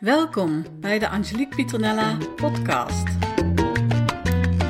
Welkom 0.00 0.80
bij 0.80 0.98
de 0.98 1.08
Angelique 1.08 1.56
Pieternella 1.56 2.16
podcast. 2.36 3.04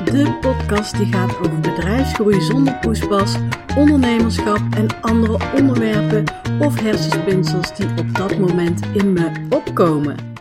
De 0.05 0.37
podcast 0.41 0.97
die 0.97 1.05
gaat 1.05 1.37
over 1.37 1.59
bedrijfsgroei 1.59 2.41
zonder 2.41 2.79
poespas, 2.79 3.35
ondernemerschap 3.77 4.59
en 4.75 5.01
andere 5.01 5.51
onderwerpen 5.55 6.23
of 6.59 6.79
hersenspinsels 6.79 7.75
die 7.75 7.89
op 7.89 8.15
dat 8.15 8.37
moment 8.37 8.85
in 8.85 9.13
me 9.13 9.47
opkomen. 9.49 10.33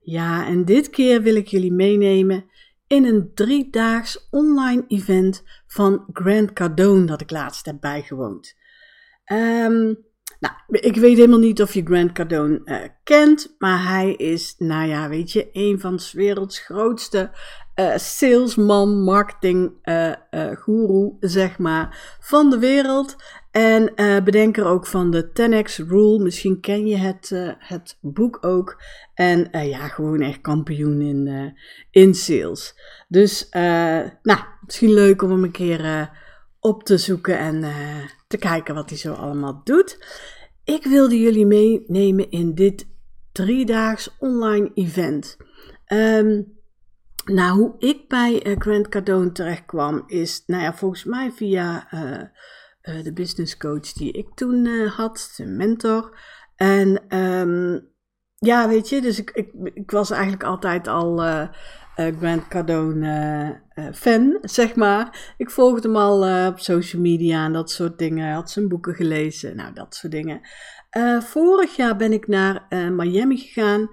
Ja, 0.00 0.46
en 0.46 0.64
dit 0.64 0.90
keer 0.90 1.22
wil 1.22 1.34
ik 1.34 1.46
jullie 1.46 1.72
meenemen 1.72 2.44
in 2.86 3.04
een 3.04 3.30
driedaags 3.34 4.28
online 4.30 4.84
event 4.88 5.42
van 5.66 6.04
Grant 6.12 6.52
Cardone 6.52 7.04
dat 7.04 7.20
ik 7.20 7.30
laatst 7.30 7.66
heb 7.66 7.80
bijgewoond. 7.80 8.56
Um, 9.32 10.12
nou, 10.44 10.54
ik 10.68 10.96
weet 10.96 11.16
helemaal 11.16 11.38
niet 11.38 11.62
of 11.62 11.74
je 11.74 11.82
Grant 11.84 12.12
Cardone 12.12 12.60
uh, 12.64 12.76
kent, 13.04 13.54
maar 13.58 13.88
hij 13.88 14.12
is, 14.12 14.54
nou 14.58 14.88
ja, 14.88 15.08
weet 15.08 15.32
je, 15.32 15.48
een 15.52 15.80
van 15.80 15.96
de 15.96 16.10
werelds 16.12 16.58
grootste 16.58 17.30
uh, 17.80 17.96
salesman, 17.96 19.02
marketing 19.02 19.72
uh, 19.84 20.12
guru, 20.30 21.16
zeg 21.20 21.58
maar, 21.58 22.16
van 22.20 22.50
de 22.50 22.58
wereld. 22.58 23.16
En 23.50 23.92
bedenker 24.24 24.64
ook 24.64 24.86
van 24.86 25.10
de 25.10 25.28
10x 25.28 25.88
Rule. 25.88 26.22
Misschien 26.22 26.60
ken 26.60 26.86
je 26.86 26.96
het, 26.96 27.54
het 27.58 27.98
boek 28.00 28.38
ook. 28.40 28.82
En 29.14 29.48
ja, 29.52 29.88
gewoon 29.88 30.20
echt 30.20 30.40
kampioen 30.40 31.00
in, 31.00 31.54
in 31.90 32.14
sales. 32.14 32.74
Dus, 33.08 33.48
nou, 34.22 34.38
misschien 34.64 34.92
leuk 34.92 35.22
om 35.22 35.30
hem 35.30 35.44
een 35.44 35.50
keer 35.50 36.10
op 36.60 36.84
te 36.84 36.98
zoeken 36.98 37.38
en 37.38 37.64
te 38.40 38.46
kijken 38.46 38.74
wat 38.74 38.88
hij 38.88 38.98
zo 38.98 39.12
allemaal 39.12 39.60
doet. 39.64 39.98
Ik 40.64 40.84
wilde 40.84 41.20
jullie 41.20 41.46
meenemen 41.46 42.30
in 42.30 42.54
dit 42.54 42.86
driedaags 43.32 44.16
online 44.18 44.70
event. 44.74 45.36
Um, 45.92 46.52
nou, 47.24 47.58
hoe 47.58 47.74
ik 47.78 48.08
bij 48.08 48.46
uh, 48.46 48.56
Grant 48.58 48.88
Cardone 48.88 49.32
terecht 49.32 49.64
kwam, 49.64 50.04
is, 50.06 50.42
nou 50.46 50.62
ja, 50.62 50.74
volgens 50.74 51.04
mij 51.04 51.32
via 51.32 51.92
uh, 51.94 52.20
uh, 52.96 53.04
de 53.04 53.12
business 53.12 53.56
coach 53.56 53.92
die 53.92 54.12
ik 54.12 54.34
toen 54.34 54.66
had, 54.86 55.32
de 55.36 55.46
mentor. 55.46 56.18
En 56.56 57.18
um, 57.18 57.88
ja, 58.34 58.68
weet 58.68 58.88
je, 58.88 59.00
dus 59.00 59.18
ik, 59.18 59.30
ik, 59.30 59.52
ik 59.74 59.90
was 59.90 60.10
eigenlijk 60.10 60.44
altijd 60.44 60.88
al 60.88 61.22
Grant 61.94 62.48
Cardone 62.48 63.60
uh, 63.74 63.84
fan, 63.92 64.38
zeg 64.42 64.74
maar. 64.74 65.34
Ik 65.36 65.50
volgde 65.50 65.88
hem 65.88 65.96
al 65.96 66.48
op 66.48 66.58
social 66.58 67.02
media 67.02 67.44
en 67.44 67.52
dat 67.52 67.70
soort 67.70 67.98
dingen. 67.98 68.32
Had 68.32 68.50
zijn 68.50 68.68
boeken 68.68 68.94
gelezen, 68.94 69.56
nou 69.56 69.72
dat 69.72 69.94
soort 69.94 70.12
dingen. 70.12 70.40
vorig 71.20 71.76
jaar 71.76 71.96
ben 71.96 72.12
ik 72.12 72.26
naar 72.26 72.66
Miami 72.92 73.36
gegaan, 73.36 73.88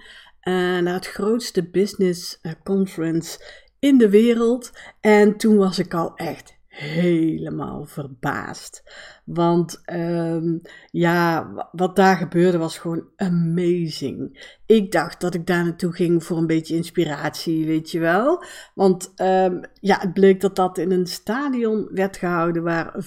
naar 0.84 0.94
het 0.94 1.08
grootste 1.08 1.70
business 1.70 2.42
conference 2.64 3.60
in 3.80 3.98
de 3.98 4.10
wereld. 4.10 4.72
En 5.00 5.38
toen 5.38 5.58
was 5.58 5.80
ik 5.80 5.94
al 5.94 6.16
echt 6.16 6.60
helemaal 6.68 7.86
verbaasd. 7.86 8.84
Want 9.34 9.82
um, 9.94 10.62
ja, 10.92 11.52
wat 11.72 11.96
daar 11.96 12.16
gebeurde 12.16 12.58
was 12.58 12.78
gewoon 12.78 13.04
amazing. 13.16 14.50
Ik 14.66 14.92
dacht 14.92 15.22
dat 15.22 15.34
ik 15.34 15.48
daar 15.48 15.64
naartoe 15.64 15.94
ging 15.94 16.24
voor 16.24 16.38
een 16.38 16.48
beetje 16.48 16.76
inspiratie, 16.76 17.66
weet 17.66 17.92
je 17.92 18.00
wel. 18.00 18.44
Want 18.76 19.14
um, 19.16 19.62
ja, 19.80 20.00
het 20.00 20.14
bleek 20.14 20.42
dat 20.42 20.56
dat 20.56 20.78
in 20.78 20.92
een 20.92 21.08
stadion 21.08 21.88
werd 21.92 22.18
gehouden 22.18 22.64
waar 22.64 23.06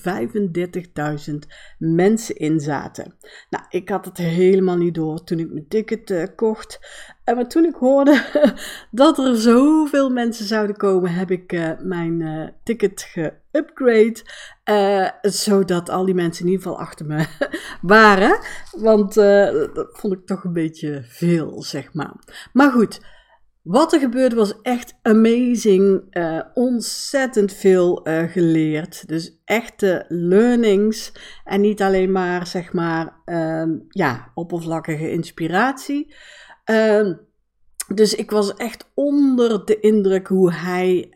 35.000 1.28 1.34
mensen 1.78 2.36
in 2.36 2.60
zaten. 2.60 3.14
Nou, 3.50 3.64
ik 3.68 3.88
had 3.88 4.04
het 4.04 4.18
helemaal 4.18 4.76
niet 4.76 4.94
door 4.94 5.24
toen 5.24 5.38
ik 5.38 5.52
mijn 5.52 5.68
ticket 5.68 6.10
uh, 6.10 6.24
kocht. 6.36 6.80
En 7.24 7.34
maar 7.34 7.48
toen 7.48 7.64
ik 7.64 7.74
hoorde 7.74 8.24
dat 8.90 9.18
er 9.18 9.36
zoveel 9.36 10.10
mensen 10.10 10.46
zouden 10.46 10.76
komen, 10.76 11.12
heb 11.12 11.30
ik 11.30 11.52
uh, 11.52 11.70
mijn 11.80 12.54
ticket 12.62 13.02
geupgrade. 13.02 14.22
Uh, 14.70 15.08
zodat 15.20 15.88
al 15.88 16.04
die 16.04 16.14
mensen 16.14 16.44
in 16.44 16.50
ieder 16.50 16.66
geval 16.66 16.80
achter 16.80 17.06
me 17.06 17.26
waren. 17.96 18.38
Want 18.70 19.16
uh, 19.16 19.52
dat 19.74 19.88
vond 19.92 20.12
ik 20.12 20.26
toch 20.26 20.44
een 20.44 20.52
beetje 20.52 21.02
veel, 21.06 21.62
zeg 21.62 21.92
maar. 21.92 22.14
Maar 22.52 22.70
goed, 22.70 23.00
wat 23.62 23.92
er 23.92 24.00
gebeurde 24.00 24.36
was 24.36 24.60
echt 24.62 24.94
amazing. 25.02 26.06
Uh, 26.10 26.40
ontzettend 26.54 27.52
veel 27.52 28.06
geleerd. 28.30 29.08
Dus 29.08 29.40
echte 29.44 30.04
learnings. 30.08 31.12
En 31.44 31.60
niet 31.60 31.82
alleen 31.82 32.12
maar, 32.12 32.46
zeg 32.46 32.72
maar, 32.72 33.20
ehm, 33.24 33.70
ja, 33.88 34.30
oppervlakkige 34.34 35.10
inspiratie. 35.10 36.14
Ehm, 36.64 37.14
dus 37.94 38.14
ik 38.14 38.30
was 38.30 38.54
echt 38.54 38.90
onder 38.94 39.64
de 39.64 39.80
indruk 39.80 40.26
hoe 40.26 40.52
hij 40.52 41.12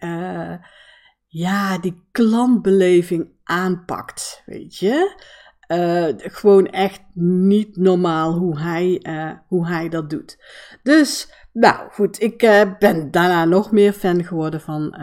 ja, 1.29 1.79
die 1.79 2.03
klantbeleving 2.13 3.29
aanpakt, 3.49 4.43
weet 4.47 4.79
je. 4.79 5.27
Uh, 5.69 6.09
gewoon 6.17 6.67
echt 6.67 7.01
niet 7.15 7.77
normaal 7.77 8.33
hoe 8.33 8.61
hij, 8.61 9.01
uh, 9.03 9.33
hoe 9.47 9.67
hij 9.67 9.89
dat 9.89 10.11
doet. 10.11 10.39
Dus, 10.83 11.33
nou 11.53 11.91
goed, 11.91 12.21
ik 12.21 12.43
uh, 12.43 12.63
ben 12.79 13.11
daarna 13.11 13.45
nog 13.45 13.73
meer 13.73 13.93
fan 13.93 14.25
geworden 14.25 14.61
van 14.61 14.97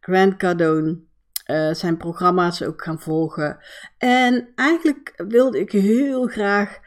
Grant 0.00 0.36
Cardone. 0.36 1.00
zijn 1.72 1.96
programma's 1.96 2.62
ook 2.62 2.82
gaan 2.82 3.00
volgen. 3.00 3.58
En 3.98 4.48
eigenlijk 4.54 5.22
wilde 5.28 5.60
ik 5.60 5.72
heel 5.72 6.26
graag 6.26 6.78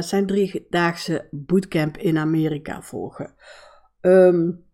zijn 0.00 0.26
driedaagse 0.26 1.28
bootcamp 1.30 1.96
in 1.96 2.18
Amerika 2.18 2.82
volgen. 2.82 3.34
Um, 4.00 4.64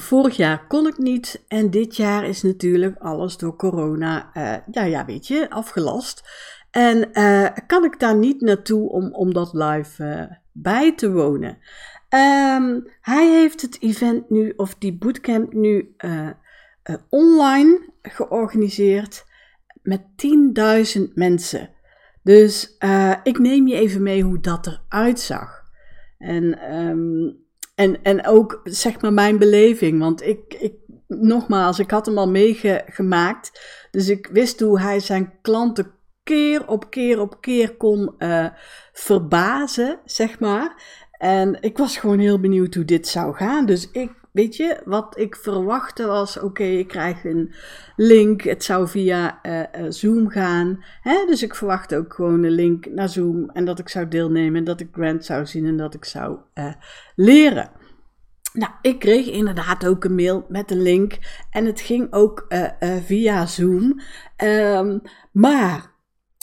Vorig 0.00 0.36
jaar 0.36 0.66
kon 0.66 0.86
ik 0.86 0.98
niet 0.98 1.44
en 1.48 1.70
dit 1.70 1.96
jaar 1.96 2.24
is 2.24 2.42
natuurlijk 2.42 2.98
alles 2.98 3.36
door 3.36 3.56
corona, 3.56 4.30
uh, 4.34 4.56
ja, 4.70 4.82
ja, 4.82 5.04
weet 5.04 5.26
je, 5.26 5.50
afgelast. 5.50 6.22
En 6.70 7.08
uh, 7.12 7.48
kan 7.66 7.84
ik 7.84 8.00
daar 8.00 8.16
niet 8.16 8.40
naartoe 8.40 8.88
om, 8.88 9.14
om 9.14 9.32
dat 9.32 9.52
live 9.52 10.04
uh, 10.04 10.36
bij 10.52 10.94
te 10.94 11.12
wonen. 11.12 11.58
Um, 12.08 12.86
hij 13.00 13.28
heeft 13.30 13.62
het 13.62 13.82
event 13.82 14.30
nu, 14.30 14.52
of 14.56 14.74
die 14.74 14.98
bootcamp 14.98 15.52
nu, 15.52 15.94
online 17.08 17.92
georganiseerd 18.02 19.24
met 19.82 20.02
10.000 20.96 21.02
mensen. 21.14 21.70
Dus 22.22 22.76
ik 23.22 23.38
neem 23.38 23.66
je 23.66 23.74
even 23.74 24.02
mee 24.02 24.22
hoe 24.22 24.40
dat 24.40 24.66
eruit 24.66 25.20
zag. 25.20 25.62
En 26.18 26.74
um, 26.76 27.47
en, 27.78 28.02
en 28.02 28.26
ook 28.26 28.60
zeg 28.64 29.00
maar 29.00 29.12
mijn 29.12 29.38
beleving. 29.38 29.98
Want 29.98 30.22
ik, 30.22 30.54
ik, 30.58 30.72
nogmaals, 31.06 31.78
ik 31.78 31.90
had 31.90 32.06
hem 32.06 32.18
al 32.18 32.28
meegemaakt. 32.30 33.60
Dus 33.90 34.08
ik 34.08 34.28
wist 34.32 34.60
hoe 34.60 34.80
hij 34.80 35.00
zijn 35.00 35.32
klanten 35.42 35.92
keer 36.22 36.66
op 36.66 36.90
keer 36.90 37.20
op 37.20 37.40
keer 37.40 37.76
kon 37.76 38.14
uh, 38.18 38.46
verbazen, 38.92 40.00
zeg 40.04 40.40
maar. 40.40 40.82
En 41.10 41.62
ik 41.62 41.78
was 41.78 41.96
gewoon 41.96 42.18
heel 42.18 42.40
benieuwd 42.40 42.74
hoe 42.74 42.84
dit 42.84 43.08
zou 43.08 43.34
gaan. 43.34 43.66
Dus 43.66 43.90
ik, 43.90 44.10
weet 44.32 44.56
je, 44.56 44.80
wat 44.84 45.18
ik 45.18 45.36
verwachtte 45.36 46.06
was: 46.06 46.38
oké, 46.38 46.62
ik 46.62 46.88
krijg 46.88 47.24
een 47.24 47.54
link. 47.96 48.42
Het 48.42 48.64
zou 48.64 48.88
via 48.88 49.38
uh, 49.42 49.58
uh, 49.58 49.90
Zoom 49.90 50.28
gaan. 50.28 50.84
Hè? 51.00 51.24
Dus 51.26 51.42
ik 51.42 51.54
verwachtte 51.54 51.96
ook 51.96 52.14
gewoon 52.14 52.42
een 52.42 52.50
link 52.50 52.86
naar 52.86 53.08
Zoom. 53.08 53.50
En 53.50 53.64
dat 53.64 53.78
ik 53.78 53.88
zou 53.88 54.08
deelnemen. 54.08 54.56
En 54.56 54.64
dat 54.64 54.80
ik 54.80 54.88
Grant 54.92 55.24
zou 55.24 55.46
zien. 55.46 55.66
En 55.66 55.76
dat 55.76 55.94
ik 55.94 56.04
zou 56.04 56.38
uh, 56.54 56.72
leren. 57.14 57.70
Nou, 58.52 58.72
ik 58.82 58.98
kreeg 58.98 59.26
inderdaad 59.26 59.86
ook 59.86 60.04
een 60.04 60.14
mail 60.14 60.46
met 60.48 60.70
een 60.70 60.82
link. 60.82 61.18
En 61.50 61.64
het 61.64 61.80
ging 61.80 62.12
ook 62.12 62.46
via 63.04 63.46
Zoom. 63.46 64.00
Um, 64.44 65.02
maar 65.32 65.96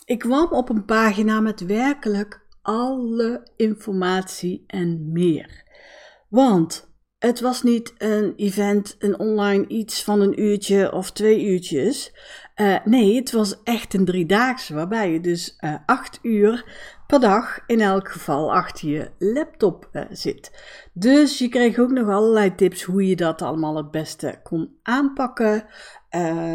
ik 0.05 0.19
kwam 0.19 0.47
op 0.51 0.69
een 0.69 0.85
pagina 0.85 1.39
met 1.39 1.65
werkelijk 1.65 2.45
alle 2.61 3.47
informatie 3.55 4.63
en 4.67 5.11
meer. 5.11 5.63
Want 6.29 6.94
het 7.25 7.39
was 7.39 7.63
niet 7.63 7.93
een 7.97 8.33
event, 8.35 8.95
een 8.99 9.19
online 9.19 9.67
iets 9.67 10.03
van 10.03 10.21
een 10.21 10.41
uurtje 10.41 10.91
of 10.91 11.11
twee 11.11 11.45
uurtjes. 11.45 12.13
Uh, 12.55 12.75
nee, 12.83 13.15
het 13.15 13.31
was 13.31 13.63
echt 13.63 13.93
een 13.93 14.05
driedaagse, 14.05 14.73
waarbij 14.73 15.11
je 15.11 15.21
dus 15.21 15.57
uh, 15.59 15.75
acht 15.85 16.19
uur 16.21 16.65
per 17.07 17.19
dag 17.19 17.59
in 17.67 17.81
elk 17.81 18.11
geval 18.11 18.53
achter 18.53 18.89
je 18.89 19.09
laptop 19.19 19.89
uh, 19.93 20.01
zit. 20.09 20.51
Dus 20.93 21.37
je 21.37 21.49
kreeg 21.49 21.79
ook 21.79 21.91
nog 21.91 22.09
allerlei 22.09 22.55
tips 22.55 22.83
hoe 22.83 23.07
je 23.07 23.15
dat 23.15 23.41
allemaal 23.41 23.75
het 23.75 23.91
beste 23.91 24.39
kon 24.43 24.75
aanpakken. 24.83 25.65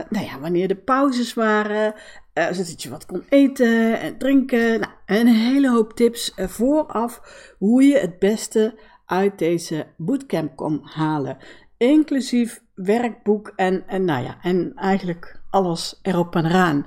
nou 0.08 0.24
ja, 0.24 0.40
wanneer 0.40 0.68
de 0.68 0.76
pauzes 0.76 1.34
waren, 1.34 1.94
zodat 2.34 2.82
je 2.82 2.90
wat 2.90 3.06
kon 3.06 3.24
eten 3.28 4.00
en 4.00 4.18
drinken. 4.18 4.80
Nou, 4.80 4.92
een 5.06 5.26
hele 5.26 5.70
hoop 5.70 5.92
tips 5.92 6.34
vooraf 6.36 7.20
hoe 7.58 7.82
je 7.82 7.98
het 7.98 8.18
beste 8.18 8.74
uit 9.10 9.38
deze 9.38 9.86
bootcamp 9.96 10.56
kon 10.56 10.80
halen. 10.82 11.36
Inclusief 11.76 12.62
werkboek 12.74 13.52
en, 13.56 13.86
en 13.86 14.04
nou 14.04 14.24
ja, 14.24 14.38
en 14.42 14.72
eigenlijk 14.74 15.40
alles 15.50 15.98
erop 16.02 16.34
en 16.34 16.44
eraan. 16.44 16.86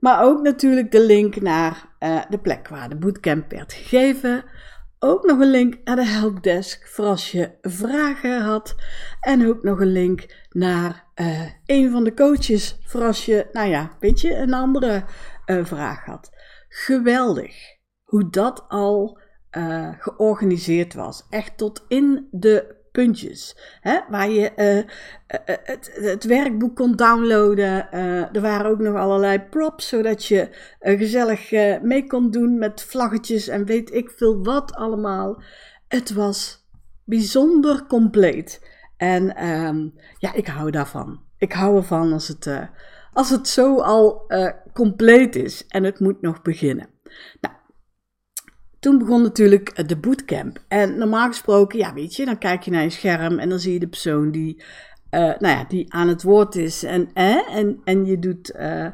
Maar 0.00 0.24
ook 0.24 0.42
natuurlijk 0.42 0.92
de 0.92 1.06
link 1.06 1.40
naar 1.40 1.88
uh, 2.00 2.20
de 2.28 2.38
plek 2.38 2.68
waar 2.68 2.88
de 2.88 2.96
bootcamp 2.96 3.50
werd 3.50 3.72
gegeven. 3.72 4.44
ook 4.98 5.24
nog 5.24 5.38
een 5.38 5.50
link 5.50 5.78
naar 5.84 5.96
de 5.96 6.06
helpdesk 6.06 6.88
voor 6.88 7.04
als 7.04 7.32
je 7.32 7.50
vragen 7.60 8.42
had. 8.42 8.74
En 9.20 9.48
ook 9.48 9.62
nog 9.62 9.80
een 9.80 9.92
link 9.92 10.46
naar 10.50 11.04
uh, 11.16 11.42
een 11.66 11.90
van 11.90 12.04
de 12.04 12.14
coaches 12.14 12.78
voor 12.84 13.02
als 13.02 13.26
je, 13.26 13.48
nou 13.52 13.68
ja, 13.68 13.90
weet 14.00 14.20
je, 14.20 14.34
een 14.36 14.54
andere 14.54 15.04
uh, 15.46 15.64
vraag 15.64 16.04
had. 16.04 16.30
Geweldig 16.68 17.54
hoe 18.02 18.30
dat 18.30 18.64
al 18.68 19.18
uh, 19.56 19.88
georganiseerd 19.98 20.94
was. 20.94 21.26
Echt 21.30 21.56
tot 21.56 21.84
in 21.88 22.28
de 22.30 22.76
puntjes. 22.92 23.56
Hè? 23.80 23.98
Waar 24.08 24.30
je 24.30 24.52
uh, 24.56 24.90
het, 25.64 25.90
het, 25.94 26.24
werkboek 26.24 26.76
kon 26.76 26.96
downloaden. 26.96 27.92
Er 28.32 28.40
waren 28.40 28.70
ook 28.70 28.78
nog 28.78 28.96
allerlei 28.96 29.40
props, 29.40 29.88
zodat 29.88 30.24
je 30.24 30.48
gezellig 30.80 31.50
mee 31.82 32.06
kon 32.06 32.30
doen 32.30 32.58
met 32.58 32.82
vlaggetjes 32.82 33.48
en 33.48 33.64
weet 33.64 33.94
ik 33.94 34.10
veel 34.10 34.44
wat 34.44 34.74
allemaal. 34.74 35.42
Het 35.88 36.12
was 36.12 36.66
bijzonder 37.04 37.86
compleet. 37.86 38.66
En 38.96 39.46
um, 39.46 39.94
ja, 40.18 40.34
ik 40.34 40.46
hou 40.46 40.70
daarvan. 40.70 41.20
Ik 41.36 41.52
hou 41.52 41.76
ervan 41.76 42.12
als 42.12 42.28
het, 42.28 42.50
als 43.12 43.30
het 43.30 43.48
zo 43.48 43.80
al 43.80 44.26
compleet 44.72 45.36
is 45.36 45.66
en 45.66 45.84
het 45.84 46.00
moet 46.00 46.20
nog 46.20 46.42
beginnen. 46.42 46.88
Nou, 47.40 47.54
toen 48.80 48.98
begon 48.98 49.22
natuurlijk 49.22 49.88
de 49.88 49.96
bootcamp. 49.96 50.58
En 50.68 50.98
normaal 50.98 51.26
gesproken, 51.26 51.78
ja, 51.78 51.92
weet 51.92 52.14
je, 52.14 52.24
dan 52.24 52.38
kijk 52.38 52.62
je 52.62 52.70
naar 52.70 52.82
je 52.82 52.90
scherm 52.90 53.38
en 53.38 53.48
dan 53.48 53.58
zie 53.58 53.72
je 53.72 53.78
de 53.78 53.88
persoon 53.88 54.30
die, 54.30 54.62
uh, 55.10 55.20
nou 55.20 55.56
ja, 55.56 55.64
die 55.64 55.92
aan 55.92 56.08
het 56.08 56.22
woord 56.22 56.56
is. 56.56 56.82
En, 56.82 57.10
eh, 57.14 57.56
en, 57.56 57.80
en 57.84 58.04
je 58.04 58.18
doet, 58.18 58.54
uh, 58.56 58.90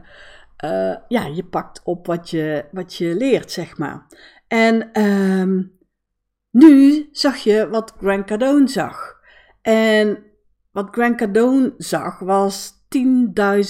ja, 1.08 1.26
je 1.34 1.44
pakt 1.50 1.80
op 1.84 2.06
wat 2.06 2.30
je, 2.30 2.64
wat 2.72 2.94
je 2.94 3.14
leert, 3.14 3.50
zeg 3.50 3.78
maar. 3.78 4.06
En 4.48 5.02
um, 5.02 5.72
nu 6.50 7.08
zag 7.12 7.36
je 7.36 7.68
wat 7.68 7.94
Grant 7.98 8.26
Cardone 8.26 8.68
zag. 8.68 9.14
En 9.62 10.24
wat 10.70 10.88
Grant 10.90 11.16
Cardone 11.16 11.74
zag 11.78 12.18
was 12.18 12.72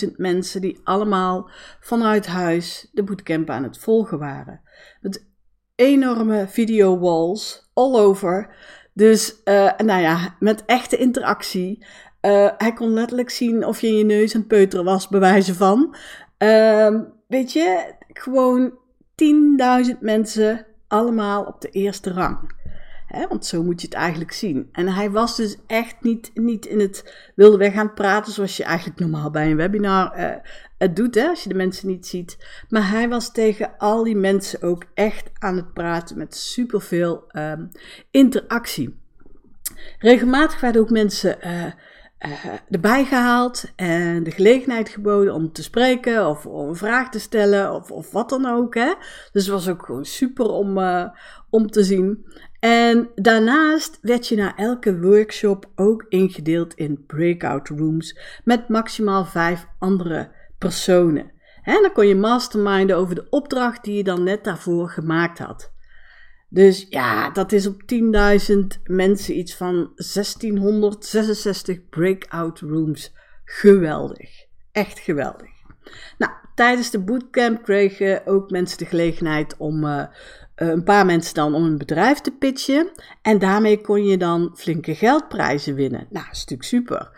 10.000 0.07 0.13
mensen 0.17 0.61
die 0.61 0.81
allemaal 0.85 1.51
vanuit 1.81 2.27
huis 2.27 2.89
de 2.93 3.03
bootcamp 3.03 3.51
aan 3.51 3.63
het 3.63 3.79
volgen 3.79 4.19
waren. 4.19 4.61
Met 5.01 5.33
enorme 5.75 6.47
video 6.49 6.99
walls 6.99 7.71
all 7.73 7.95
over. 7.95 8.55
Dus, 8.93 9.41
uh, 9.45 9.71
nou 9.77 10.01
ja, 10.01 10.37
met 10.39 10.65
echte 10.65 10.97
interactie. 10.97 11.87
Uh, 12.21 12.49
hij 12.59 12.73
kon 12.73 12.93
letterlijk 12.93 13.31
zien 13.31 13.65
of 13.67 13.81
je 13.81 13.87
in 13.87 13.97
je 13.97 14.05
neus 14.05 14.35
een 14.35 14.47
peuteren 14.47 14.85
was, 14.85 15.09
bewijzen 15.09 15.55
van. 15.55 15.97
Uh, 16.39 17.01
weet 17.29 17.53
je, 17.53 17.95
gewoon 18.09 18.79
10.000 19.93 19.99
mensen 20.01 20.67
allemaal 20.89 21.45
op 21.45 21.61
de 21.61 21.69
eerste 21.69 22.13
rang. 22.13 22.53
Hè, 23.07 23.27
want 23.29 23.47
zo 23.47 23.63
moet 23.63 23.81
je 23.81 23.87
het 23.87 23.97
eigenlijk 23.97 24.33
zien. 24.33 24.69
En 24.73 24.89
hij 24.89 25.11
was 25.11 25.37
dus 25.37 25.57
echt 25.67 25.97
niet, 26.01 26.31
niet 26.35 26.67
in 26.67 26.81
het 26.81 27.15
wilde 27.35 27.57
weg 27.57 27.73
gaan 27.73 27.95
praten 27.95 28.33
zoals 28.33 28.57
je 28.57 28.65
eigenlijk 28.65 29.01
normaal 29.01 29.31
bij 29.31 29.51
een 29.51 29.57
webinar 29.57 30.19
uh, 30.19 30.31
het 30.79 30.97
doet, 30.97 31.15
hè, 31.15 31.29
als 31.29 31.43
je 31.43 31.49
de 31.49 31.55
mensen 31.55 31.89
niet 31.89 32.07
ziet. 32.07 32.39
Maar 32.69 32.91
hij 32.91 33.09
was 33.09 33.33
tegen 33.33 33.75
al 33.79 34.05
die 34.05 34.17
mensen 34.17 34.63
ook 34.63 34.85
echt 34.95 35.31
aan 35.39 35.57
het 35.57 35.73
praten 35.73 36.19
met 36.19 36.37
superveel 36.37 37.25
um, 37.33 37.69
interactie. 38.11 39.03
Regelmatig 39.99 40.61
werden 40.61 40.81
ook 40.81 40.91
mensen 40.91 41.37
uh, 41.47 41.65
uh, 41.65 41.73
erbij 42.71 43.05
gehaald 43.05 43.65
en 43.77 44.23
de 44.23 44.31
gelegenheid 44.31 44.89
geboden 44.89 45.35
om 45.35 45.53
te 45.53 45.63
spreken 45.63 46.29
of 46.29 46.47
om 46.47 46.69
een 46.69 46.77
vraag 46.77 47.11
te 47.11 47.19
stellen 47.19 47.73
of, 47.73 47.91
of 47.91 48.11
wat 48.11 48.29
dan 48.29 48.47
ook. 48.47 48.75
Hè? 48.75 48.95
Dus 49.33 49.43
het 49.43 49.55
was 49.55 49.69
ook 49.69 49.85
gewoon 49.85 50.05
super 50.05 50.47
om, 50.47 50.79
uh, 50.79 51.09
om 51.51 51.71
te 51.71 51.83
zien. 51.83 52.27
En 52.61 53.11
daarnaast 53.15 53.99
werd 54.01 54.29
je 54.29 54.37
na 54.37 54.57
elke 54.57 55.01
workshop 55.01 55.71
ook 55.75 56.05
ingedeeld 56.09 56.75
in 56.75 57.05
breakout 57.07 57.69
rooms 57.69 58.19
met 58.45 58.69
maximaal 58.69 59.25
vijf 59.25 59.67
andere 59.79 60.31
personen. 60.65 61.33
En 61.63 61.83
dan 61.83 61.93
kon 61.93 62.07
je 62.07 62.15
masterminden 62.15 62.97
over 62.97 63.15
de 63.15 63.27
opdracht 63.31 63.85
die 63.85 63.97
je 63.97 64.05
dan 64.05 64.23
net 64.23 64.45
daarvoor 64.45 64.89
gemaakt 64.89 65.39
had. 65.39 65.73
Dus 66.49 66.87
ja, 66.89 67.31
dat 67.31 67.53
is 67.53 67.67
op 67.67 67.83
10.000 67.83 68.57
mensen 68.85 69.39
iets 69.39 69.57
van 69.57 69.75
1666 69.75 71.89
breakout 71.89 72.61
rooms. 72.61 73.13
Geweldig. 73.45 74.31
Echt 74.73 74.99
geweldig. 74.99 75.51
Nou, 76.19 76.33
tijdens 76.55 76.91
de 76.91 76.99
bootcamp 76.99 77.63
kregen 77.63 78.27
ook 78.27 78.51
mensen 78.51 78.79
de 78.79 78.87
gelegenheid 78.87 79.57
om 79.57 79.85
uh, 79.85 80.05
een 80.55 80.85
paar 80.85 81.07
mensen 81.07 81.35
dan 81.35 81.55
om 81.55 81.65
een 81.65 81.79
bedrijf 81.79 82.19
te 82.19 82.31
pitchen. 82.31 82.91
En 83.23 83.39
daarmee 83.39 83.81
kon 83.81 84.05
je 84.05 84.17
dan 84.17 84.53
flinke 84.57 84.95
geldprijzen 84.95 85.75
winnen. 85.75 86.07
Nou, 86.11 86.27
natuurlijk 86.27 86.63
super. 86.63 87.11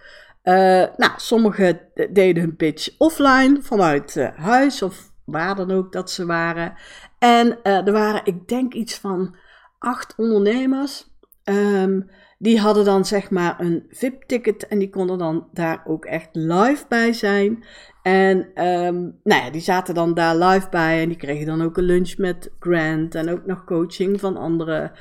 Uh, 0.48 0.84
nou, 0.96 1.12
sommigen 1.16 1.80
deden 2.10 2.42
hun 2.42 2.56
pitch 2.56 2.88
offline 2.98 3.58
vanuit 3.62 4.16
uh, 4.16 4.28
huis 4.36 4.82
of 4.82 5.10
waar 5.24 5.54
dan 5.54 5.70
ook 5.70 5.92
dat 5.92 6.10
ze 6.10 6.26
waren. 6.26 6.74
En 7.18 7.46
uh, 7.46 7.86
er 7.86 7.92
waren, 7.92 8.20
ik 8.24 8.48
denk, 8.48 8.74
iets 8.74 8.98
van 8.98 9.36
acht 9.78 10.14
ondernemers. 10.16 11.14
Um, 11.44 12.10
die 12.38 12.60
hadden 12.60 12.84
dan 12.84 13.04
zeg 13.04 13.30
maar 13.30 13.60
een 13.60 13.86
VIP-ticket 13.90 14.66
en 14.66 14.78
die 14.78 14.90
konden 14.90 15.18
dan 15.18 15.48
daar 15.52 15.82
ook 15.86 16.04
echt 16.04 16.28
live 16.32 16.84
bij 16.88 17.12
zijn. 17.12 17.64
En 18.02 18.38
um, 18.64 19.20
nou 19.22 19.44
ja, 19.44 19.50
die 19.50 19.60
zaten 19.60 19.94
dan 19.94 20.14
daar 20.14 20.36
live 20.36 20.68
bij 20.70 21.02
en 21.02 21.08
die 21.08 21.16
kregen 21.16 21.46
dan 21.46 21.62
ook 21.62 21.76
een 21.76 21.84
lunch 21.84 22.16
met 22.16 22.50
Grant 22.58 23.14
en 23.14 23.30
ook 23.30 23.46
nog 23.46 23.64
coaching 23.64 24.20
van 24.20 24.36
andere 24.36 24.92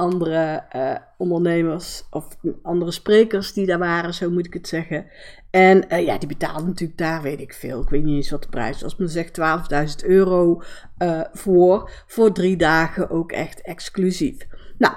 andere 0.00 0.64
uh, 0.76 0.96
ondernemers 1.18 2.04
of 2.10 2.36
andere 2.62 2.90
sprekers 2.90 3.52
die 3.52 3.66
daar 3.66 3.78
waren, 3.78 4.14
zo 4.14 4.30
moet 4.30 4.46
ik 4.46 4.54
het 4.54 4.68
zeggen. 4.68 5.06
En 5.50 5.84
uh, 5.88 6.04
ja, 6.04 6.18
die 6.18 6.28
betaalden 6.28 6.66
natuurlijk 6.66 6.98
daar, 6.98 7.22
weet 7.22 7.40
ik 7.40 7.52
veel. 7.52 7.82
Ik 7.82 7.88
weet 7.88 8.04
niet 8.04 8.16
eens 8.16 8.30
wat 8.30 8.42
de 8.42 8.48
prijs 8.48 8.82
was. 8.82 8.96
Men 8.96 9.08
zegt 9.08 9.40
12.000 10.02 10.08
euro 10.08 10.62
uh, 10.98 11.20
voor, 11.32 11.90
voor 12.06 12.32
drie 12.32 12.56
dagen 12.56 13.10
ook 13.10 13.32
echt 13.32 13.60
exclusief. 13.62 14.46
Nou, 14.78 14.94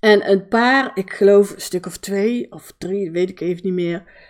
en 0.00 0.30
een 0.30 0.48
paar, 0.48 0.90
ik 0.94 1.12
geloof 1.12 1.54
een 1.54 1.60
stuk 1.60 1.86
of 1.86 1.96
twee 1.96 2.52
of 2.52 2.74
drie, 2.78 3.10
weet 3.10 3.30
ik 3.30 3.40
even 3.40 3.64
niet 3.64 3.74
meer. 3.74 4.26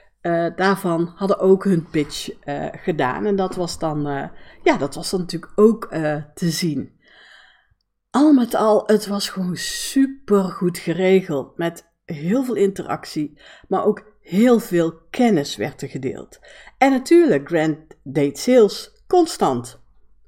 daarvan 0.56 1.12
hadden 1.14 1.38
ook 1.38 1.64
hun 1.64 1.86
pitch 1.90 2.30
gedaan. 2.72 3.26
En 3.26 3.36
dat 3.36 3.54
was 3.54 3.78
dan, 3.78 4.02
ja, 4.62 4.76
dat 4.78 4.94
was 4.94 5.10
dan 5.10 5.20
natuurlijk 5.20 5.52
ook 5.54 5.88
te 6.34 6.50
zien 6.50 6.97
al 8.10 8.32
met 8.32 8.54
al, 8.54 8.82
het 8.86 9.06
was 9.06 9.28
gewoon 9.28 9.56
super 9.56 10.44
goed 10.44 10.78
geregeld. 10.78 11.56
Met 11.56 11.86
heel 12.04 12.44
veel 12.44 12.54
interactie, 12.54 13.38
maar 13.68 13.84
ook 13.84 14.04
heel 14.20 14.60
veel 14.60 14.94
kennis 15.10 15.56
werd 15.56 15.82
er 15.82 15.88
gedeeld. 15.88 16.38
En 16.78 16.90
natuurlijk, 16.90 17.48
Grant 17.48 17.78
deed 18.02 18.38
sales 18.38 19.02
constant. 19.06 19.80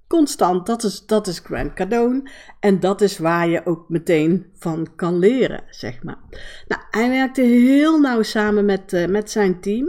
Constant, 0.07 0.67
dat 0.67 0.83
is, 0.83 1.07
dat 1.07 1.27
is 1.27 1.39
Grant 1.39 1.75
Cardone. 1.75 2.31
En 2.61 2.81
dat 2.81 3.01
is 3.01 3.19
waar 3.19 3.49
je 3.49 3.67
ook 3.67 3.89
meteen 3.89 4.47
van 4.55 4.89
kan 4.97 5.19
leren, 5.19 5.63
zeg 5.71 6.03
maar. 6.03 6.19
Nou, 6.69 6.83
hij 6.91 7.09
werkte 7.09 7.41
heel 7.41 8.01
nauw 8.01 8.23
samen 8.23 8.65
met, 8.65 8.93
uh, 8.93 9.07
met 9.07 9.31
zijn 9.31 9.61
team. 9.61 9.87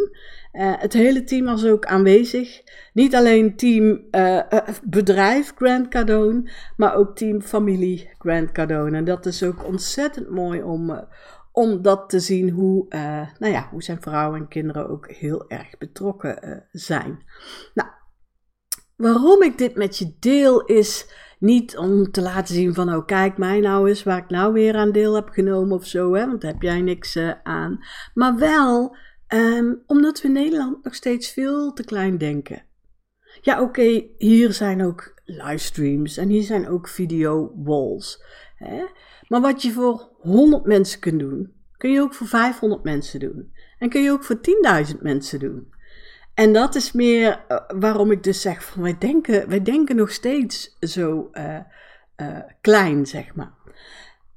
Uh, 0.53 0.73
het 0.77 0.93
hele 0.93 1.23
team 1.23 1.45
was 1.45 1.65
ook 1.65 1.85
aanwezig. 1.85 2.61
Niet 2.93 3.15
alleen 3.15 3.55
team 3.55 4.03
uh, 4.11 4.39
bedrijf 4.83 5.53
Grant 5.55 5.87
Cardone, 5.87 6.51
maar 6.77 6.95
ook 6.95 7.15
team 7.15 7.41
familie 7.41 8.09
Grant 8.17 8.51
Cardone. 8.51 8.97
En 8.97 9.05
dat 9.05 9.25
is 9.25 9.43
ook 9.43 9.65
ontzettend 9.65 10.29
mooi 10.29 10.61
om, 10.63 11.07
om 11.51 11.81
dat 11.81 12.09
te 12.09 12.19
zien 12.19 12.49
hoe, 12.49 12.85
nou 13.39 13.53
ja, 13.53 13.67
hoe 13.71 13.83
zijn 13.83 14.01
vrouw 14.01 14.35
en 14.35 14.47
kinderen 14.47 14.89
ook 14.89 15.11
heel 15.11 15.49
erg 15.49 15.77
betrokken 15.77 16.65
zijn. 16.71 17.23
Nou, 17.73 17.89
waarom 18.95 19.41
ik 19.41 19.57
dit 19.57 19.75
met 19.75 19.97
je 19.97 20.15
deel 20.19 20.65
is 20.65 21.13
niet 21.39 21.77
om 21.77 22.11
te 22.11 22.21
laten 22.21 22.55
zien 22.55 22.73
van, 22.73 22.93
oh 22.93 23.05
kijk 23.05 23.37
mij 23.37 23.59
nou 23.59 23.89
eens 23.89 24.03
waar 24.03 24.17
ik 24.17 24.29
nou 24.29 24.53
weer 24.53 24.75
aan 24.75 24.91
deel 24.91 25.15
heb 25.15 25.29
genomen 25.29 25.77
of 25.77 25.85
zo, 25.85 26.13
hè, 26.13 26.25
want 26.25 26.41
daar 26.41 26.51
heb 26.51 26.61
jij 26.61 26.81
niks 26.81 27.17
aan. 27.43 27.79
Maar 28.13 28.35
wel 28.37 28.95
Um, 29.33 29.83
omdat 29.85 30.21
we 30.21 30.27
in 30.27 30.33
Nederland 30.33 30.83
nog 30.83 30.95
steeds 30.95 31.29
veel 31.29 31.73
te 31.73 31.83
klein 31.83 32.17
denken. 32.17 32.63
Ja, 33.41 33.61
oké, 33.61 34.07
hier 34.17 34.53
zijn 34.53 34.83
ook 34.83 35.21
livestreams 35.25 36.17
en 36.17 36.29
hier 36.29 36.43
zijn 36.43 36.67
ook 36.67 36.87
video 36.87 37.51
walls. 37.55 38.23
Hè? 38.55 38.85
Maar 39.27 39.41
wat 39.41 39.61
je 39.61 39.71
voor 39.71 40.09
100 40.19 40.65
mensen 40.65 40.99
kunt 40.99 41.19
doen, 41.19 41.53
kun 41.77 41.91
je 41.91 42.01
ook 42.01 42.13
voor 42.13 42.27
500 42.27 42.83
mensen 42.83 43.19
doen. 43.19 43.53
En 43.79 43.89
kun 43.89 44.01
je 44.01 44.11
ook 44.11 44.23
voor 44.23 44.39
10.000 44.93 45.01
mensen 45.01 45.39
doen. 45.39 45.73
En 46.33 46.53
dat 46.53 46.75
is 46.75 46.91
meer 46.91 47.45
uh, 47.49 47.57
waarom 47.67 48.11
ik 48.11 48.23
dus 48.23 48.41
zeg 48.41 48.63
van 48.63 48.81
wij 48.81 48.97
denken, 48.97 49.49
wij 49.49 49.61
denken 49.61 49.95
nog 49.95 50.11
steeds 50.11 50.77
zo 50.79 51.29
uh, 51.33 51.59
uh, 52.17 52.39
klein, 52.61 53.05
zeg 53.05 53.35
maar. 53.35 53.53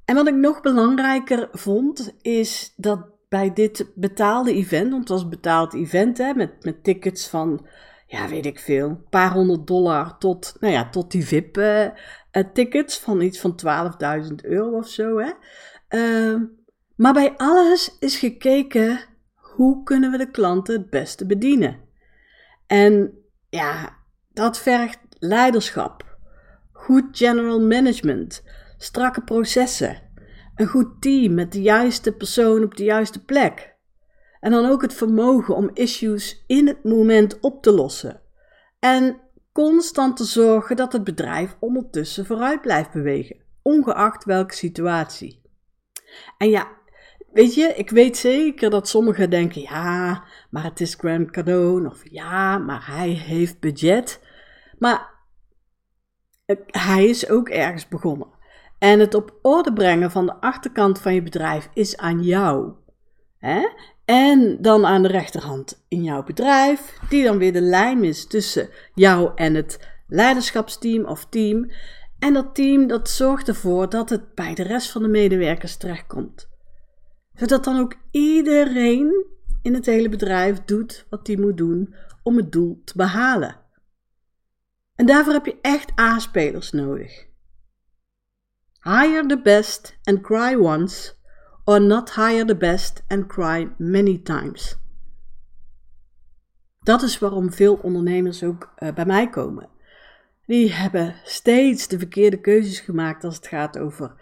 En 0.05 0.15
wat 0.15 0.27
ik 0.27 0.35
nog 0.35 0.61
belangrijker 0.61 1.49
vond, 1.51 2.15
is 2.21 2.73
dat 2.75 3.14
bij 3.35 3.53
dit 3.53 3.91
betaalde 3.95 4.53
event, 4.53 4.89
want 4.89 4.99
het 4.99 5.09
was 5.09 5.21
een 5.21 5.29
betaald 5.29 5.73
event 5.73 6.17
hè, 6.17 6.33
met, 6.33 6.63
met 6.63 6.83
tickets 6.83 7.27
van, 7.27 7.67
ja 8.07 8.29
weet 8.29 8.45
ik 8.45 8.59
veel, 8.59 8.89
een 8.89 9.09
paar 9.09 9.31
honderd 9.31 9.67
dollar 9.67 10.17
tot, 10.17 10.55
nou 10.59 10.73
ja, 10.73 10.89
tot 10.89 11.11
die 11.11 11.25
VIP 11.25 11.57
uh, 11.57 11.87
tickets 12.53 12.99
van 12.99 13.21
iets 13.21 13.39
van 13.39 13.59
12.000 14.27 14.33
euro 14.35 14.77
of 14.77 14.87
zo. 14.87 15.17
Hè? 15.17 15.31
Ehm, 15.87 16.43
maar 16.95 17.13
bij 17.13 17.33
alles 17.37 17.97
is 17.99 18.17
gekeken 18.17 18.99
hoe 19.35 19.83
kunnen 19.83 20.11
we 20.11 20.17
de 20.17 20.31
klanten 20.31 20.75
het 20.75 20.89
beste 20.89 21.25
bedienen. 21.25 21.79
En 22.67 23.13
ja, 23.49 23.97
dat 24.33 24.59
vergt 24.59 24.99
leiderschap, 25.19 26.17
goed 26.71 27.05
general 27.11 27.61
management, 27.61 28.43
strakke 28.77 29.21
processen, 29.21 30.04
een 30.55 30.67
goed 30.67 31.01
team 31.01 31.33
met 31.33 31.51
de 31.51 31.61
juiste 31.61 32.11
persoon 32.11 32.63
op 32.63 32.75
de 32.75 32.83
juiste 32.83 33.23
plek. 33.23 33.75
En 34.39 34.51
dan 34.51 34.65
ook 34.65 34.81
het 34.81 34.93
vermogen 34.93 35.55
om 35.55 35.69
issues 35.73 36.43
in 36.47 36.67
het 36.67 36.83
moment 36.83 37.39
op 37.39 37.63
te 37.63 37.71
lossen. 37.71 38.21
En 38.79 39.21
constant 39.51 40.17
te 40.17 40.23
zorgen 40.23 40.75
dat 40.75 40.93
het 40.93 41.03
bedrijf 41.03 41.55
ondertussen 41.59 42.25
vooruit 42.25 42.61
blijft 42.61 42.91
bewegen, 42.91 43.41
ongeacht 43.61 44.23
welke 44.23 44.53
situatie. 44.53 45.41
En 46.37 46.49
ja, 46.49 46.67
weet 47.31 47.53
je, 47.53 47.73
ik 47.75 47.89
weet 47.89 48.17
zeker 48.17 48.69
dat 48.69 48.87
sommigen 48.87 49.29
denken: 49.29 49.61
ja, 49.61 50.23
maar 50.49 50.63
het 50.63 50.81
is 50.81 50.95
Grand 50.95 51.31
Cadeau, 51.31 51.85
of 51.85 52.01
ja, 52.11 52.57
maar 52.57 52.87
hij 52.87 53.09
heeft 53.09 53.59
budget. 53.59 54.23
Maar 54.79 55.13
hij 56.65 57.05
is 57.05 57.29
ook 57.29 57.49
ergens 57.49 57.87
begonnen. 57.87 58.34
En 58.85 58.99
het 58.99 59.13
op 59.13 59.39
orde 59.41 59.73
brengen 59.73 60.11
van 60.11 60.25
de 60.25 60.33
achterkant 60.33 60.99
van 60.99 61.13
je 61.13 61.21
bedrijf 61.21 61.69
is 61.73 61.97
aan 61.97 62.23
jou. 62.23 62.73
Hè? 63.37 63.67
En 64.05 64.61
dan 64.61 64.85
aan 64.85 65.01
de 65.01 65.07
rechterhand 65.07 65.85
in 65.87 66.03
jouw 66.03 66.23
bedrijf, 66.23 66.97
die 67.09 67.23
dan 67.23 67.37
weer 67.37 67.53
de 67.53 67.61
lijm 67.61 68.03
is 68.03 68.27
tussen 68.27 68.69
jou 68.93 69.31
en 69.35 69.53
het 69.53 69.79
leiderschapsteam 70.07 71.05
of 71.05 71.25
team. 71.25 71.71
En 72.19 72.33
dat 72.33 72.55
team 72.55 72.87
dat 72.87 73.09
zorgt 73.09 73.47
ervoor 73.47 73.89
dat 73.89 74.09
het 74.09 74.35
bij 74.35 74.53
de 74.53 74.63
rest 74.63 74.91
van 74.91 75.01
de 75.01 75.07
medewerkers 75.07 75.77
terechtkomt. 75.77 76.49
Zodat 77.33 77.63
dan 77.63 77.79
ook 77.79 77.95
iedereen 78.11 79.25
in 79.61 79.73
het 79.73 79.85
hele 79.85 80.09
bedrijf 80.09 80.65
doet 80.65 81.05
wat 81.09 81.27
hij 81.27 81.37
moet 81.37 81.57
doen 81.57 81.95
om 82.23 82.37
het 82.37 82.51
doel 82.51 82.81
te 82.83 82.93
behalen. 82.95 83.55
En 84.95 85.05
daarvoor 85.05 85.33
heb 85.33 85.45
je 85.45 85.57
echt 85.61 85.99
A-spelers 85.99 86.71
nodig. 86.71 87.33
Hire 88.87 89.25
the 89.25 89.41
best 89.41 89.97
and 90.03 90.21
cry 90.21 90.55
once, 90.55 91.13
or 91.65 91.81
not 91.81 92.09
hire 92.09 92.45
the 92.45 92.55
best 92.55 93.03
and 93.07 93.27
cry 93.27 93.67
many 93.77 94.17
times. 94.17 94.77
Dat 96.79 97.01
is 97.01 97.19
waarom 97.19 97.53
veel 97.53 97.79
ondernemers 97.81 98.43
ook 98.43 98.73
uh, 98.79 98.93
bij 98.93 99.05
mij 99.05 99.29
komen. 99.29 99.69
Die 100.45 100.73
hebben 100.73 101.15
steeds 101.23 101.87
de 101.87 101.97
verkeerde 101.97 102.41
keuzes 102.41 102.79
gemaakt 102.79 103.23
als 103.23 103.35
het 103.35 103.47
gaat 103.47 103.77
over, 103.77 104.13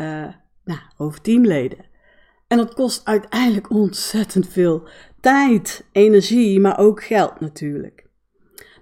uh, 0.00 0.28
nou, 0.64 0.80
over 0.96 1.20
teamleden. 1.20 1.86
En 2.46 2.56
dat 2.56 2.74
kost 2.74 3.04
uiteindelijk 3.04 3.70
ontzettend 3.70 4.48
veel 4.48 4.88
tijd, 5.20 5.86
energie, 5.92 6.60
maar 6.60 6.78
ook 6.78 7.04
geld 7.04 7.40
natuurlijk. 7.40 8.06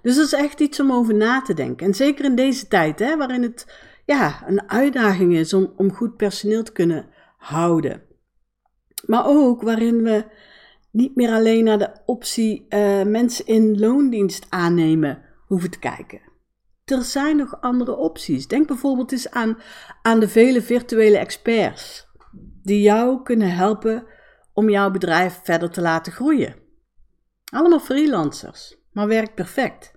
Dus 0.01 0.15
dat 0.15 0.25
is 0.25 0.33
echt 0.33 0.59
iets 0.59 0.79
om 0.79 0.91
over 0.91 1.15
na 1.15 1.41
te 1.41 1.53
denken. 1.53 1.87
En 1.87 1.93
zeker 1.93 2.25
in 2.25 2.35
deze 2.35 2.67
tijd, 2.67 2.99
hè, 2.99 3.17
waarin 3.17 3.41
het 3.41 3.87
ja, 4.09 4.47
een 4.47 4.69
uitdaging 4.69 5.35
is 5.35 5.53
om, 5.53 5.73
om 5.75 5.93
goed 5.93 6.15
personeel 6.17 6.63
te 6.63 6.71
kunnen 6.71 7.09
houden. 7.37 8.01
Maar 9.05 9.25
ook 9.25 9.61
waarin 9.61 10.03
we 10.03 10.25
niet 10.91 11.15
meer 11.15 11.31
alleen 11.31 11.63
naar 11.63 11.77
de 11.77 11.91
optie 12.05 12.65
uh, 12.69 13.03
mensen 13.03 13.45
in 13.45 13.79
loondienst 13.79 14.45
aannemen 14.49 15.21
hoeven 15.45 15.69
te 15.69 15.79
kijken. 15.79 16.21
Er 16.85 17.01
zijn 17.01 17.37
nog 17.37 17.61
andere 17.61 17.95
opties. 17.95 18.47
Denk 18.47 18.67
bijvoorbeeld 18.67 19.11
eens 19.11 19.31
aan, 19.31 19.57
aan 20.01 20.19
de 20.19 20.27
vele 20.27 20.61
virtuele 20.61 21.17
experts 21.17 22.07
die 22.63 22.81
jou 22.81 23.23
kunnen 23.23 23.55
helpen 23.55 24.05
om 24.53 24.69
jouw 24.69 24.91
bedrijf 24.91 25.39
verder 25.43 25.69
te 25.69 25.81
laten 25.81 26.11
groeien. 26.11 26.55
Allemaal 27.51 27.79
freelancers, 27.79 28.77
maar 28.91 29.07
werkt 29.07 29.35
perfect. 29.35 29.93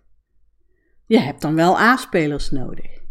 Je 1.07 1.19
hebt 1.19 1.43
dan 1.43 1.55
wel 1.55 1.79
aanspelers 1.79 2.51
nodig. 2.51 3.02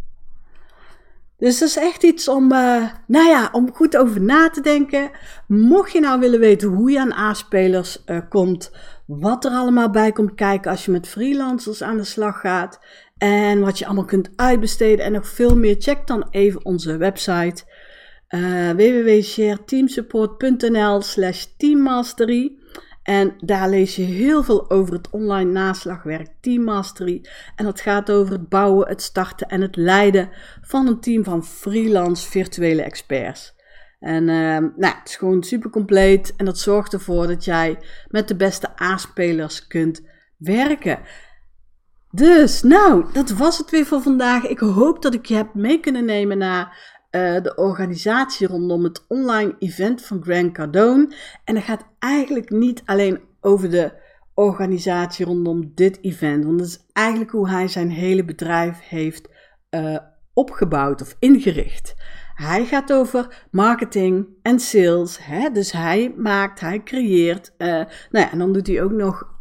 Dus 1.42 1.60
dat 1.60 1.68
is 1.68 1.78
echt 1.78 2.04
iets 2.04 2.28
om, 2.28 2.52
uh, 2.52 2.88
nou 3.08 3.28
ja, 3.28 3.50
om 3.52 3.74
goed 3.74 3.98
over 3.98 4.22
na 4.22 4.50
te 4.50 4.62
denken. 4.62 5.12
Mocht 5.48 5.92
je 5.92 6.00
nou 6.00 6.20
willen 6.20 6.40
weten 6.40 6.70
hoe 6.70 6.92
je 6.92 7.00
aan 7.00 7.14
A-spelers 7.14 8.04
uh, 8.06 8.20
komt, 8.30 8.72
wat 9.06 9.46
er 9.46 9.52
allemaal 9.52 9.90
bij 9.90 10.12
komt 10.12 10.36
kijken 10.36 10.72
als 10.72 10.86
je 10.86 10.92
met 10.92 11.08
freelancers 11.08 11.84
aan 11.84 11.98
de 11.98 12.04
slag 12.04 12.40
gaat 12.40 12.80
en 13.18 13.60
wat 13.60 13.80
je 13.80 13.86
allemaal 13.86 14.06
kunt 14.06 14.30
uitbesteden 14.36 15.06
en 15.06 15.12
nog 15.12 15.28
veel 15.28 15.56
meer, 15.56 15.76
check 15.80 16.08
dan 16.08 16.28
even 16.30 16.66
onze 16.66 16.98
website 16.98 17.64
uh, 18.30 18.70
www.shareteamsupport.nl 18.70 21.02
slash 21.02 21.46
teammastery. 21.58 22.56
En 23.04 23.34
daar 23.38 23.70
lees 23.70 23.96
je 23.96 24.02
heel 24.04 24.44
veel 24.44 24.70
over 24.70 24.94
het 24.94 25.10
online 25.10 25.52
naslagwerk 25.52 26.28
Team 26.42 26.64
Mastery. 26.64 27.26
En 27.56 27.66
dat 27.66 27.82
gaat 27.82 28.12
over 28.12 28.34
het 28.34 28.50
bouwen, 28.50 28.88
het 28.88 29.02
starten 29.02 29.48
en 29.48 29.62
het 29.62 29.76
leiden 29.76 30.30
van 30.62 30.88
een 30.88 31.00
team 31.00 31.24
van 31.24 31.46
freelance 31.46 32.30
virtuele 32.30 32.82
experts. 32.82 33.60
En 34.00 34.28
uh, 34.28 34.58
nou, 34.58 34.96
het 35.00 35.10
is 35.10 35.16
gewoon 35.16 35.44
super 35.44 35.70
compleet 35.70 36.34
en 36.36 36.46
dat 36.46 36.60
zorgt 36.60 36.94
ervoor 36.94 37.28
dat 37.28 37.46
jij 37.46 37.80
met 38.08 38.28
de 38.28 38.36
beste 38.36 38.82
A-spelers 38.82 39.68
kunt 39.68 40.02
werken. 40.38 41.00
Dus, 42.12 42.62
nou, 42.62 43.06
dat 43.14 43.30
was 43.30 43.58
het 43.58 43.70
weer 43.70 43.86
voor 43.86 44.02
vandaag. 44.02 44.48
Ik 44.48 44.60
hoop 44.60 45.02
dat 45.02 45.14
ik 45.14 45.26
je 45.26 45.36
heb 45.36 45.54
mee 45.54 45.80
kunnen 45.80 46.06
nemen 46.06 46.38
naar 46.38 47.00
uh, 47.12 47.42
de 47.42 47.56
organisatie 47.56 48.48
rondom 48.48 48.84
het 48.84 49.06
online 49.08 49.56
event 49.60 50.06
van 50.06 50.24
Grant 50.24 50.54
Cardone. 50.54 51.16
En 51.44 51.54
dat 51.54 51.64
gaat 51.64 51.86
eigenlijk 52.00 52.50
niet 52.50 52.82
alleen 52.86 53.20
over 53.42 53.70
de 53.70 53.94
organisatie 54.34 55.26
rondom 55.26 55.72
dit 55.76 56.00
event, 56.02 56.46
want 56.46 56.58
dat 56.58 56.68
is 56.68 56.86
eigenlijk 56.94 57.32
hoe 57.32 57.50
hij 57.50 57.68
zijn 57.68 57.90
hele 57.90 58.26
bedrijf 58.26 58.80
heeft 58.80 59.30
uh, 59.70 59.98
opgebouwd 60.34 61.02
of 61.02 61.16
ingericht. 61.20 61.96
Hij 62.36 62.66
gaat 62.66 62.94
over 62.94 63.48
marketing 63.52 64.28
en 64.42 64.60
sales. 64.60 65.26
Hè? 65.26 65.50
Dus 65.50 65.72
hij 65.72 66.14
maakt, 66.18 66.60
hij 66.60 66.84
creëert. 66.84 67.54
Uh, 67.58 67.68
nou 67.68 67.86
ja, 68.12 68.32
en 68.32 68.38
dan 68.38 68.54
doet 68.54 68.68
hij 68.68 68.84
ook 68.84 68.92
nog 68.92 69.36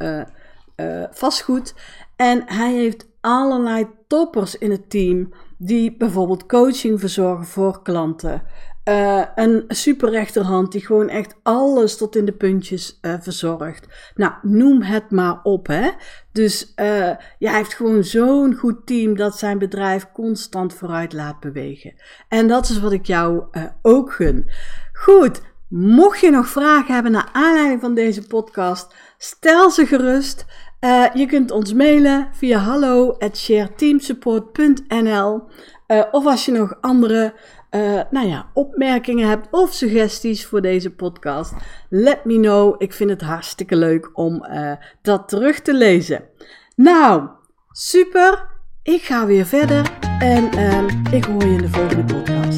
vastgoed. 1.11 1.73
En 2.21 2.43
hij 2.45 2.73
heeft 2.73 3.07
allerlei 3.21 3.87
toppers 4.07 4.57
in 4.57 4.71
het 4.71 4.89
team 4.89 5.33
die 5.57 5.95
bijvoorbeeld 5.97 6.45
coaching 6.45 6.99
verzorgen 6.99 7.45
voor 7.45 7.81
klanten. 7.81 8.43
Uh, 8.89 9.23
een 9.35 9.63
superrechterhand 9.67 10.71
die 10.71 10.85
gewoon 10.85 11.09
echt 11.09 11.35
alles 11.43 11.97
tot 11.97 12.15
in 12.15 12.25
de 12.25 12.31
puntjes 12.31 12.99
uh, 13.01 13.13
verzorgt. 13.19 13.87
Nou, 14.15 14.33
noem 14.41 14.81
het 14.81 15.11
maar 15.11 15.39
op, 15.43 15.67
hè. 15.67 15.89
Dus 16.31 16.73
uh, 16.75 16.85
ja, 17.37 17.49
hij 17.49 17.57
heeft 17.57 17.73
gewoon 17.73 18.03
zo'n 18.03 18.55
goed 18.55 18.85
team 18.85 19.15
dat 19.15 19.37
zijn 19.37 19.57
bedrijf 19.57 20.11
constant 20.13 20.73
vooruit 20.73 21.13
laat 21.13 21.39
bewegen. 21.39 21.93
En 22.27 22.47
dat 22.47 22.69
is 22.69 22.79
wat 22.79 22.91
ik 22.91 23.05
jou 23.05 23.43
ook 23.81 24.13
gun. 24.13 24.49
Goed, 24.93 25.41
mocht 25.67 26.19
je 26.19 26.29
nog 26.29 26.47
vragen 26.47 26.93
hebben 26.93 27.11
naar 27.11 27.29
aanleiding 27.31 27.81
van 27.81 27.93
deze 27.93 28.27
podcast, 28.27 28.95
stel 29.17 29.71
ze 29.71 29.85
gerust. 29.85 30.45
Uh, 30.81 31.05
je 31.13 31.25
kunt 31.25 31.51
ons 31.51 31.73
mailen 31.73 32.27
via 32.31 32.57
hallo 32.57 33.17
shareteamsupport.nl 33.33 35.43
uh, 35.87 36.03
of 36.11 36.25
als 36.25 36.45
je 36.45 36.51
nog 36.51 36.77
andere 36.81 37.33
uh, 37.71 38.01
nou 38.09 38.27
ja, 38.27 38.49
opmerkingen 38.53 39.29
hebt 39.29 39.47
of 39.51 39.73
suggesties 39.73 40.45
voor 40.45 40.61
deze 40.61 40.91
podcast, 40.91 41.53
let 41.89 42.25
me 42.25 42.39
know. 42.39 42.75
Ik 42.77 42.93
vind 42.93 43.09
het 43.09 43.21
hartstikke 43.21 43.75
leuk 43.75 44.09
om 44.13 44.45
dat 45.01 45.29
terug 45.29 45.59
te 45.59 45.73
lezen. 45.73 46.23
Nou, 46.75 47.29
super. 47.71 48.49
Ik 48.83 49.01
ga 49.01 49.25
weer 49.25 49.45
verder 49.45 49.91
en 50.19 50.43
ik 51.11 51.25
hoor 51.25 51.43
je 51.43 51.53
in 51.53 51.61
de 51.61 51.69
volgende 51.69 52.13
podcast. 52.13 52.50